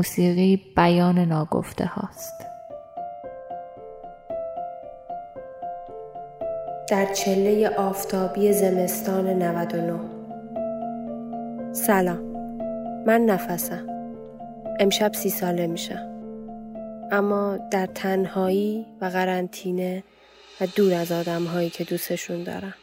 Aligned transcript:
موسیقی 0.00 0.56
بیان 0.76 1.18
ناگفته 1.18 1.84
هاست. 1.84 2.46
در 6.88 7.12
چله 7.12 7.68
آفتابی 7.68 8.52
زمستان 8.52 9.42
99 9.42 10.00
سلام 11.72 12.18
من 13.06 13.20
نفسم. 13.20 13.86
امشب 14.78 15.12
سی 15.14 15.30
ساله 15.30 15.66
میشم. 15.66 16.22
اما 17.12 17.56
در 17.70 17.86
تنهایی 17.86 18.86
و 19.00 19.04
قرنطینه 19.04 20.04
و 20.60 20.66
دور 20.76 20.94
از 20.94 21.12
آدم 21.12 21.44
هایی 21.44 21.70
که 21.70 21.84
دوستشون 21.84 22.42
دارم. 22.42 22.74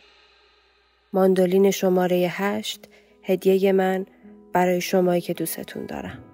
ماندولین 1.13 1.71
شماره 1.71 2.15
هشت 2.17 2.87
هدیه 3.23 3.71
من 3.71 4.05
برای 4.53 4.81
شمایی 4.81 5.21
که 5.21 5.33
دوستتون 5.33 5.85
دارم. 5.85 6.26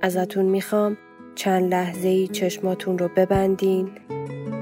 ازتون 0.00 0.44
می‌خوام 0.44 0.96
چند 1.34 1.70
لحظه 1.70 2.08
ای 2.08 2.28
چشماتون 2.28 2.98
رو 2.98 3.08
ببندین 3.16 3.90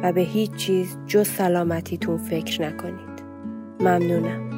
و 0.02 0.12
به 0.12 0.20
هیچ 0.20 0.54
چیز 0.54 0.96
جز 1.06 1.28
سلامتیتون 1.28 2.16
فکر 2.16 2.62
نکنید. 2.62 3.22
ممنونم. 3.80 4.53